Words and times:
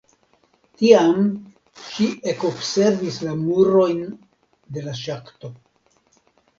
Tiam 0.79 1.19
ŝi 1.83 2.09
ekobservis 2.33 3.21
la 3.29 3.37
murojn 3.45 4.03
de 4.75 4.89
la 4.91 4.99
ŝakto. 5.07 5.57